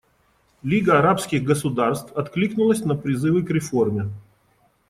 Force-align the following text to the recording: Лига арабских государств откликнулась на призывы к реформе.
Лига 0.63 0.97
арабских 0.97 1.43
государств 1.43 2.11
откликнулась 2.15 2.83
на 2.83 2.95
призывы 2.95 3.43
к 3.43 3.51
реформе. 3.51 4.09